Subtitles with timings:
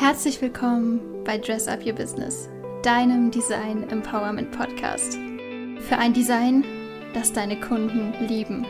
[0.00, 2.48] Herzlich willkommen bei Dress Up Your Business,
[2.82, 5.12] deinem Design Empowerment Podcast.
[5.12, 6.64] Für ein Design,
[7.12, 8.64] das deine Kunden lieben.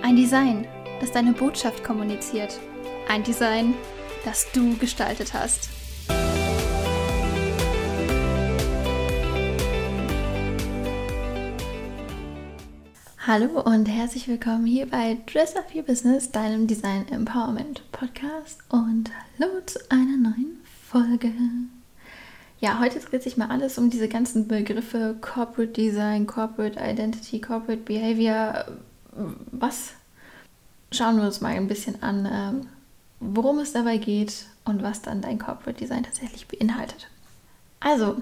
[0.00, 0.68] Ein Design,
[1.00, 2.60] das deine Botschaft kommuniziert.
[3.08, 3.74] Ein Design,
[4.24, 5.70] das du gestaltet hast.
[13.24, 19.12] Hallo und herzlich willkommen hier bei Dress Up Your Business, deinem Design Empowerment Podcast und
[19.38, 21.30] hallo zu einer neuen Folge.
[22.58, 27.82] Ja, heute dreht sich mal alles um diese ganzen Begriffe Corporate Design, Corporate Identity, Corporate
[27.82, 28.64] Behavior.
[29.52, 29.92] Was?
[30.90, 32.68] Schauen wir uns mal ein bisschen an, ähm,
[33.20, 37.06] worum es dabei geht und was dann dein Corporate Design tatsächlich beinhaltet.
[37.78, 38.20] Also,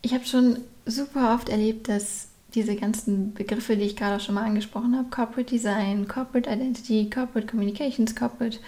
[0.00, 4.44] ich habe schon super oft erlebt, dass diese ganzen Begriffe, die ich gerade schon mal
[4.44, 8.58] angesprochen habe, Corporate Design, Corporate Identity, Corporate Communications, Corporate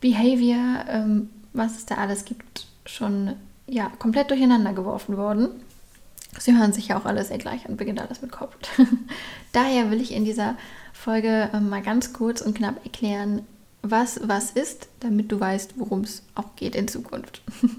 [0.00, 3.34] Behavior, ähm, was es da alles gibt, schon
[3.66, 5.48] ja, komplett durcheinander geworfen worden.
[6.38, 8.68] Sie hören sich ja auch alle sehr gleich an, beginnt alles mit Corporate.
[9.52, 10.56] Daher will ich in dieser
[10.92, 13.42] Folge ähm, mal ganz kurz und knapp erklären,
[13.82, 17.42] was was ist, damit du weißt, worum es auch geht in Zukunft.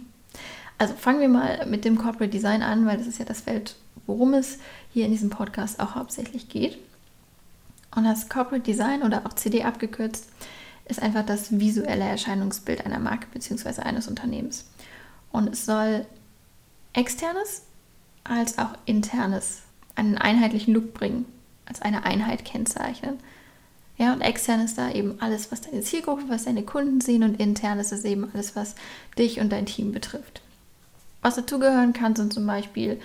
[0.78, 3.78] Also fangen wir mal mit dem Corporate Design an, weil das ist ja das Feld,
[4.08, 4.60] worum es
[4.94, 6.78] hier in diesem Podcast auch hauptsächlich geht.
[7.96, 10.28] Und das Corporate Design oder auch CD abgekürzt
[10.88, 13.82] ist einfach das visuelle Erscheinungsbild einer Marke bzw.
[13.82, 14.66] eines Unternehmens.
[15.32, 16.06] Und es soll
[16.94, 17.64] externes
[18.24, 19.62] als auch internes
[19.96, 21.26] einen einheitlichen Look bringen,
[21.66, 23.20] als eine Einheit kennzeichnen.
[23.98, 27.40] Ja, und extern ist da eben alles, was deine Zielgruppe, was deine Kunden sehen und
[27.40, 28.76] intern ist es eben alles, was
[29.18, 30.42] dich und dein Team betrifft.
[31.22, 33.00] Was dazugehören kann, sind zum Beispiel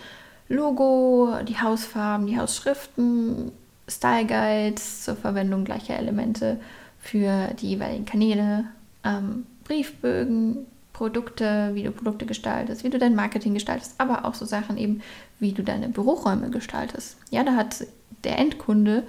[0.51, 3.53] Logo, die Hausfarben, die Hausschriften,
[3.87, 6.61] Style Guides zur Verwendung gleicher Elemente
[6.99, 8.65] für die jeweiligen Kanäle,
[9.05, 14.45] ähm, Briefbögen, Produkte, wie du Produkte gestaltest, wie du dein Marketing gestaltest, aber auch so
[14.45, 15.03] Sachen eben,
[15.39, 17.17] wie du deine Büroräume gestaltest.
[17.31, 17.87] Ja, da hat
[18.25, 19.05] der Endkunde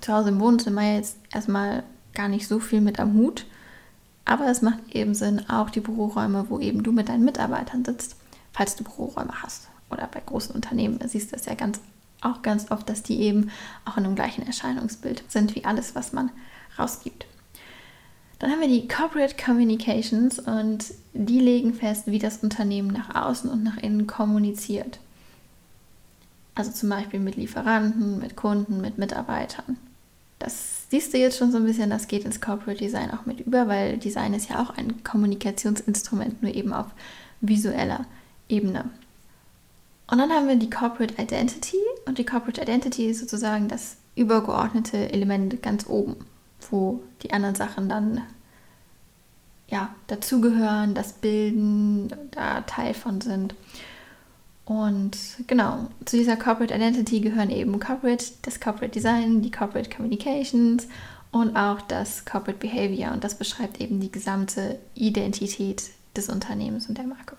[0.00, 1.82] zu Hause im Wohnzimmer jetzt erstmal
[2.14, 3.44] gar nicht so viel mit am Hut,
[4.24, 8.16] aber es macht eben Sinn, auch die Büroräume, wo eben du mit deinen Mitarbeitern sitzt,
[8.54, 9.68] falls du Büroräume hast.
[9.90, 11.80] Oder bei großen Unternehmen siehst du es ja ganz,
[12.20, 13.50] auch ganz oft, dass die eben
[13.84, 16.30] auch in dem gleichen Erscheinungsbild sind wie alles, was man
[16.78, 17.26] rausgibt.
[18.38, 23.48] Dann haben wir die Corporate Communications und die legen fest, wie das Unternehmen nach außen
[23.48, 24.98] und nach innen kommuniziert.
[26.54, 29.78] Also zum Beispiel mit Lieferanten, mit Kunden, mit Mitarbeitern.
[30.38, 33.40] Das siehst du jetzt schon so ein bisschen, das geht ins Corporate Design auch mit
[33.40, 36.86] über, weil Design ist ja auch ein Kommunikationsinstrument, nur eben auf
[37.40, 38.06] visueller
[38.48, 38.90] Ebene.
[40.08, 45.12] Und dann haben wir die Corporate Identity und die Corporate Identity ist sozusagen das übergeordnete
[45.12, 46.16] Element ganz oben,
[46.70, 48.22] wo die anderen Sachen dann
[49.68, 53.54] ja, dazugehören, das bilden, da Teil von sind.
[54.64, 60.86] Und genau, zu dieser Corporate Identity gehören eben Corporate, das Corporate Design, die Corporate Communications
[61.30, 63.12] und auch das Corporate Behavior.
[63.12, 65.84] Und das beschreibt eben die gesamte Identität
[66.16, 67.36] des Unternehmens und der Marke.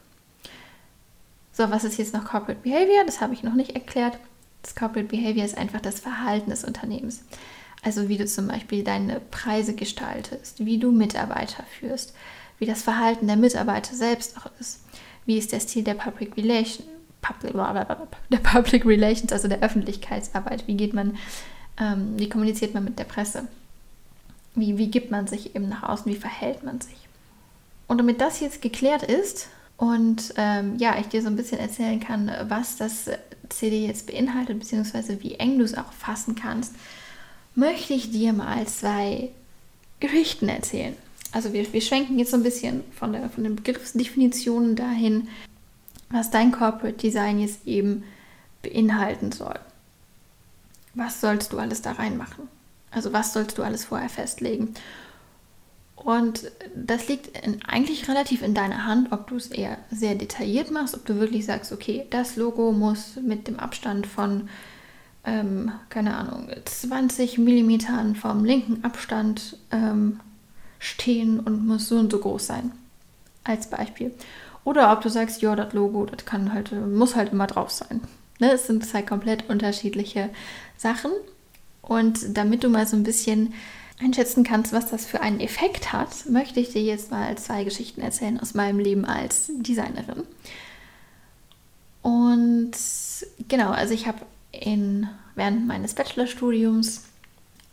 [1.57, 3.03] So, was ist jetzt noch Corporate Behavior?
[3.03, 4.19] Das habe ich noch nicht erklärt.
[4.61, 7.23] Das Corporate Behavior ist einfach das Verhalten des Unternehmens.
[7.81, 12.13] Also wie du zum Beispiel deine Preise gestaltest, wie du Mitarbeiter führst,
[12.59, 14.81] wie das Verhalten der Mitarbeiter selbst auch ist.
[15.25, 16.83] Wie ist der Stil der Public Relations,
[17.23, 20.67] Public, der Public Relations, also der Öffentlichkeitsarbeit?
[20.67, 21.17] Wie geht man,
[21.79, 23.47] ähm, wie kommuniziert man mit der Presse?
[24.53, 26.05] Wie, wie gibt man sich eben nach außen?
[26.05, 27.07] Wie verhält man sich?
[27.87, 29.47] Und damit das jetzt geklärt ist,
[29.77, 33.05] und ähm, ja, ich dir so ein bisschen erzählen kann, was das
[33.49, 36.73] CD jetzt beinhaltet, beziehungsweise wie eng du es auch fassen kannst,
[37.55, 39.29] möchte ich dir mal zwei
[39.99, 40.95] Geschichten erzählen.
[41.31, 45.27] Also wir, wir schwenken jetzt so ein bisschen von, der, von den Begriffsdefinitionen dahin,
[46.09, 48.03] was dein Corporate Design jetzt eben
[48.61, 49.59] beinhalten soll.
[50.93, 52.47] Was sollst du alles da reinmachen?
[52.91, 54.73] Also was sollst du alles vorher festlegen?
[55.97, 60.71] Und das liegt in, eigentlich relativ in deiner Hand, ob du es eher sehr detailliert
[60.71, 64.47] machst, ob du wirklich sagst, okay, das Logo muss mit dem Abstand von,
[65.25, 70.19] ähm, keine Ahnung, 20 Millimetern vom linken Abstand ähm,
[70.79, 72.71] stehen und muss so und so groß sein.
[73.43, 74.11] Als Beispiel.
[74.63, 78.01] Oder ob du sagst, ja, das Logo, das kann halt, muss halt immer drauf sein.
[78.39, 78.51] Ne?
[78.51, 80.29] Es sind zwei komplett unterschiedliche
[80.77, 81.11] Sachen.
[81.81, 83.53] Und damit du mal so ein bisschen
[83.99, 88.01] einschätzen kannst, was das für einen Effekt hat, möchte ich dir jetzt mal zwei Geschichten
[88.01, 90.23] erzählen aus meinem Leben als Designerin.
[92.01, 92.71] Und
[93.47, 94.19] genau, also ich habe
[95.35, 97.03] während meines Bachelorstudiums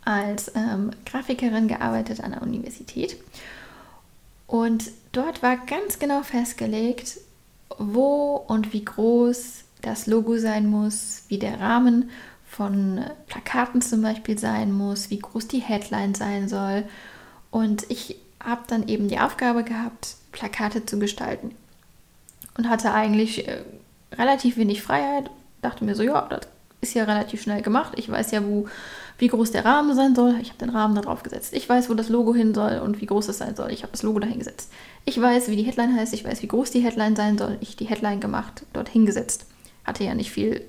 [0.04, 3.16] als ähm, Grafikerin gearbeitet an der Universität.
[4.46, 7.18] Und dort war ganz genau festgelegt,
[7.78, 12.10] wo und wie groß das Logo sein muss, wie der Rahmen
[12.54, 16.84] von Plakaten zum Beispiel sein muss, wie groß die Headline sein soll.
[17.50, 21.54] Und ich habe dann eben die Aufgabe gehabt, Plakate zu gestalten.
[22.56, 23.64] Und hatte eigentlich äh,
[24.12, 25.30] relativ wenig Freiheit.
[25.62, 26.46] Dachte mir so, ja, das
[26.80, 27.94] ist ja relativ schnell gemacht.
[27.96, 28.68] Ich weiß ja, wo,
[29.18, 30.36] wie groß der Rahmen sein soll.
[30.40, 31.54] Ich habe den Rahmen da drauf gesetzt.
[31.54, 33.72] Ich weiß, wo das Logo hin soll und wie groß es sein soll.
[33.72, 34.70] Ich habe das Logo dahin gesetzt.
[35.04, 36.14] Ich weiß, wie die Headline heißt.
[36.14, 37.58] Ich weiß, wie groß die Headline sein soll.
[37.60, 39.46] Ich die Headline gemacht, dort hingesetzt.
[39.84, 40.64] Hatte ja nicht viel,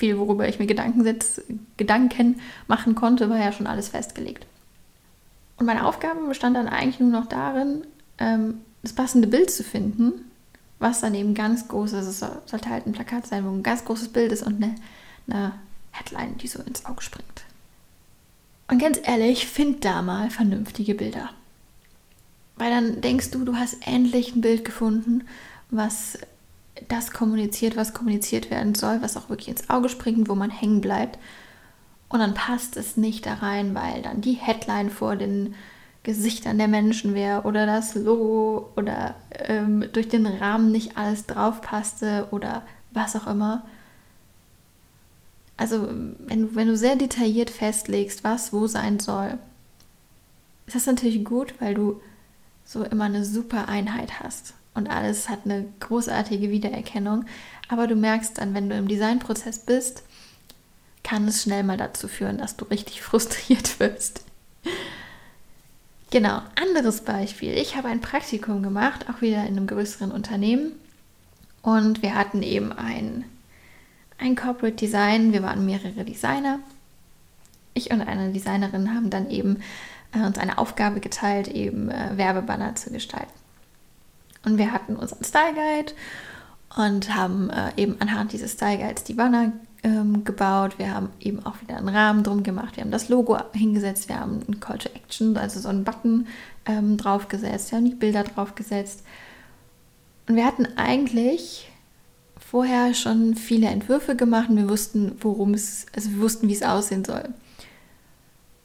[0.00, 1.42] viel worüber ich mir Gedanken, setz,
[1.76, 4.46] Gedanken machen konnte, war ja schon alles festgelegt.
[5.56, 7.86] Und meine Aufgabe bestand dann eigentlich nur noch darin,
[8.18, 10.30] ähm, das passende Bild zu finden,
[10.78, 12.06] was dann eben ganz groß ist.
[12.06, 14.74] Es sollte halt ein Plakat sein, wo ein ganz großes Bild ist und eine,
[15.28, 15.52] eine
[15.90, 17.42] Headline, die so ins Auge springt.
[18.68, 21.28] Und ganz ehrlich, find da mal vernünftige Bilder.
[22.56, 25.24] Weil dann denkst du, du hast endlich ein Bild gefunden,
[25.70, 26.18] was
[26.88, 30.80] das kommuniziert, was kommuniziert werden soll, was auch wirklich ins Auge springt, wo man hängen
[30.80, 31.18] bleibt.
[32.08, 35.54] Und dann passt es nicht da rein, weil dann die Headline vor den
[36.02, 41.60] Gesichtern der Menschen wäre oder das Logo oder ähm, durch den Rahmen nicht alles drauf
[41.60, 43.64] passte oder was auch immer.
[45.56, 45.88] Also
[46.20, 49.38] wenn wenn du sehr detailliert festlegst, was wo sein soll,
[50.66, 52.00] ist das natürlich gut, weil du
[52.64, 57.24] so immer eine super Einheit hast und alles hat eine großartige Wiedererkennung.
[57.68, 60.02] Aber du merkst dann, wenn du im Designprozess bist,
[61.02, 64.24] kann es schnell mal dazu führen, dass du richtig frustriert wirst.
[66.10, 67.52] Genau, anderes Beispiel.
[67.52, 70.72] Ich habe ein Praktikum gemacht, auch wieder in einem größeren Unternehmen.
[71.62, 73.24] Und wir hatten eben ein,
[74.18, 75.32] ein Corporate Design.
[75.32, 76.58] Wir waren mehrere Designer.
[77.74, 79.62] Ich und eine Designerin haben dann eben
[80.12, 83.39] äh, uns eine Aufgabe geteilt, eben äh, Werbebanner zu gestalten.
[84.44, 85.92] Und wir hatten unseren Style Guide
[86.76, 89.52] und haben äh, eben anhand dieses Style Guides die Banner
[89.82, 90.78] ähm, gebaut.
[90.78, 92.76] Wir haben eben auch wieder einen Rahmen drum gemacht.
[92.76, 94.08] Wir haben das Logo hingesetzt.
[94.08, 96.26] Wir haben einen Call to Action, also so einen Button
[96.66, 97.70] ähm, draufgesetzt.
[97.70, 99.02] Wir haben die Bilder draufgesetzt.
[100.28, 101.70] Und wir hatten eigentlich
[102.38, 106.62] vorher schon viele Entwürfe gemacht und wir wussten, worum es, also wir wussten, wie es
[106.62, 107.28] aussehen soll.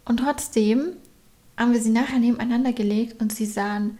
[0.05, 0.93] Und trotzdem
[1.57, 3.97] haben wir sie nachher nebeneinander gelegt und sie sahen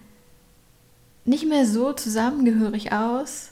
[1.25, 3.49] nicht mehr so zusammengehörig aus,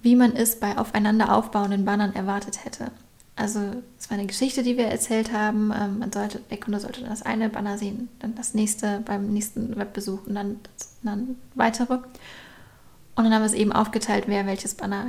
[0.00, 2.92] wie man es bei aufeinander aufbauenden Bannern erwartet hätte.
[3.34, 3.60] Also
[3.98, 5.72] es war eine Geschichte, die wir erzählt haben.
[5.78, 9.28] Ähm, man sollte, der Kunde sollte dann das eine Banner sehen, dann das nächste beim
[9.32, 10.60] nächsten Webbesuch und dann,
[11.02, 11.94] dann weitere.
[11.94, 15.08] Und dann haben wir es eben aufgeteilt, wer welches Banner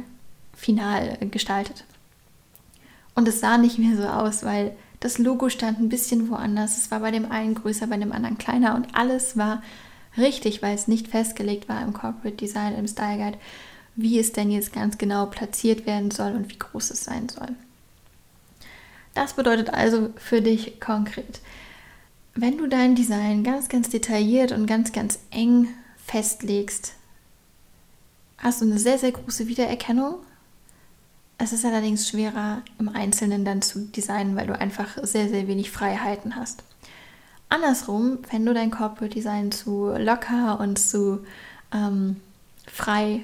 [0.54, 1.86] final gestaltet.
[3.16, 6.78] Und es sah nicht mehr so aus, weil das Logo stand ein bisschen woanders.
[6.78, 9.62] Es war bei dem einen größer, bei dem anderen kleiner und alles war
[10.18, 13.38] richtig, weil es nicht festgelegt war im Corporate Design, im Style Guide,
[13.96, 17.50] wie es denn jetzt ganz genau platziert werden soll und wie groß es sein soll.
[19.14, 21.42] Das bedeutet also für dich konkret,
[22.36, 25.70] wenn du dein Design ganz, ganz detailliert und ganz, ganz eng
[26.06, 26.94] festlegst,
[28.38, 30.18] hast du eine sehr, sehr große Wiedererkennung.
[31.40, 35.72] Es ist allerdings schwerer im Einzelnen dann zu designen, weil du einfach sehr, sehr wenig
[35.72, 36.64] Freiheiten hast.
[37.50, 41.26] Andersrum, wenn du dein Corporate Design zu locker und zu
[41.74, 42.18] ähm,
[42.66, 43.24] frei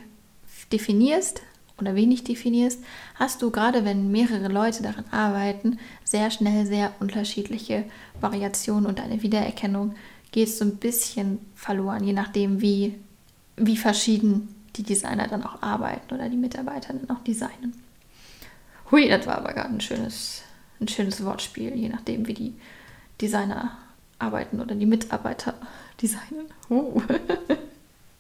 [0.72, 1.42] definierst
[1.80, 2.84] oder wenig definierst,
[3.16, 7.84] hast du gerade wenn mehrere Leute daran arbeiten, sehr schnell sehr unterschiedliche
[8.22, 9.96] Variationen und eine Wiedererkennung
[10.32, 12.96] geht so ein bisschen verloren, je nachdem, wie,
[13.58, 17.74] wie verschieden die Designer dann auch arbeiten oder die Mitarbeiter dann auch designen.
[18.90, 20.42] Hui, das war aber gerade ein schönes,
[20.80, 22.54] ein schönes Wortspiel, je nachdem, wie die
[23.22, 23.78] Designer
[24.24, 25.54] arbeiten oder die Mitarbeiter
[26.02, 26.48] designen.
[26.70, 27.02] Oh.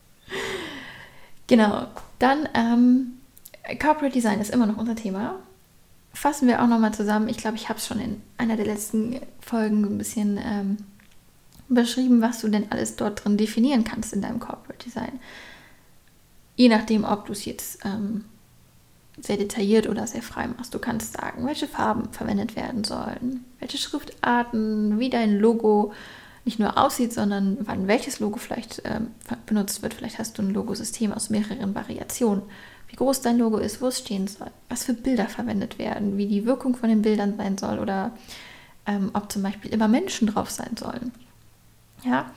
[1.47, 1.87] genau,
[2.19, 3.13] dann ähm,
[3.79, 5.39] Corporate Design ist immer noch unser Thema.
[6.13, 7.29] Fassen wir auch nochmal zusammen.
[7.29, 10.77] Ich glaube, ich habe es schon in einer der letzten Folgen ein bisschen ähm,
[11.69, 15.19] beschrieben, was du denn alles dort drin definieren kannst in deinem Corporate Design.
[16.55, 18.25] Je nachdem, ob du es jetzt ähm,
[19.19, 20.73] sehr detailliert oder sehr frei machst.
[20.73, 25.93] Du kannst sagen, welche Farben verwendet werden sollen, welche Schriftarten, wie dein Logo
[26.45, 29.07] nicht nur aussieht, sondern wann welches Logo vielleicht ähm,
[29.45, 29.93] benutzt wird.
[29.93, 32.43] Vielleicht hast du ein Logosystem aus mehreren Variationen.
[32.89, 36.27] Wie groß dein Logo ist, wo es stehen soll, was für Bilder verwendet werden, wie
[36.27, 38.11] die Wirkung von den Bildern sein soll oder
[38.85, 41.11] ähm, ob zum Beispiel immer Menschen drauf sein sollen.
[42.03, 42.31] Ja,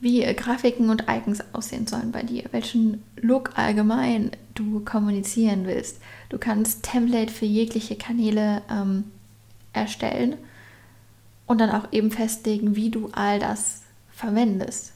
[0.00, 6.00] wie äh, Grafiken und Icons aussehen sollen bei dir, welchen Look allgemein du kommunizieren willst.
[6.28, 9.04] Du kannst Template für jegliche Kanäle ähm,
[9.72, 10.36] erstellen
[11.46, 14.92] und dann auch eben festlegen, wie du all das verwendest.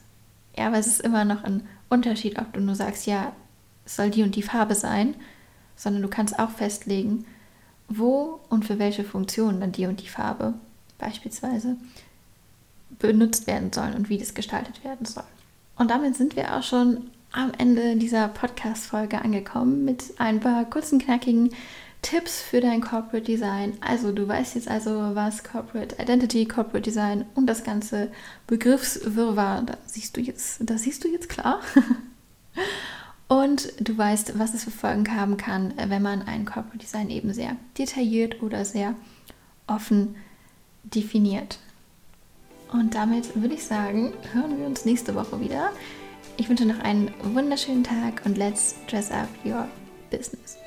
[0.57, 3.33] Ja, aber es ist immer noch ein Unterschied, ob du nur sagst, ja,
[3.85, 5.15] es soll die und die Farbe sein,
[5.75, 7.25] sondern du kannst auch festlegen,
[7.87, 10.53] wo und für welche Funktion dann die und die Farbe
[10.97, 11.77] beispielsweise
[13.01, 15.23] benutzt werden soll und wie das gestaltet werden soll.
[15.77, 20.99] Und damit sind wir auch schon am Ende dieser Podcast-Folge angekommen mit ein paar kurzen,
[20.99, 21.51] knackigen
[22.01, 23.73] Tipps für dein Corporate Design.
[23.79, 28.11] Also du weißt jetzt also, was Corporate Identity, Corporate Design und das ganze
[28.47, 31.61] Begriffswirrwarr, da siehst du jetzt, das siehst du jetzt klar.
[33.27, 37.33] und du weißt, was es für Folgen haben kann, wenn man ein Corporate Design eben
[37.33, 38.95] sehr detailliert oder sehr
[39.67, 40.15] offen
[40.83, 41.59] definiert.
[42.71, 45.71] Und damit würde ich sagen, hören wir uns nächste Woche wieder.
[46.37, 49.67] Ich wünsche noch einen wunderschönen Tag und let's dress up your
[50.09, 50.57] business.